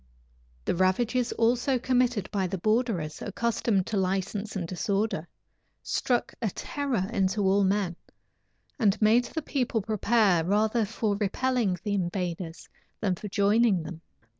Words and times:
The 0.65 0.73
ravages 0.75 1.31
also 1.33 1.77
committed 1.77 2.27
by 2.31 2.47
the 2.47 2.57
borderers, 2.57 3.21
accustomed 3.21 3.85
to 3.85 3.97
license 3.97 4.55
and 4.55 4.67
disorder, 4.67 5.27
struck 5.83 6.33
a 6.41 6.49
terror 6.49 7.07
into 7.13 7.43
all 7.43 7.63
men, 7.63 7.95
and 8.79 8.99
made 8.99 9.25
the 9.25 9.43
people 9.43 9.79
prepare 9.83 10.43
rather 10.43 10.85
for 10.85 11.15
repelling 11.17 11.77
the 11.83 11.93
invaders 11.93 12.67
than 12.99 13.13
for 13.13 13.27
joining 13.27 13.83
them. 13.83 14.01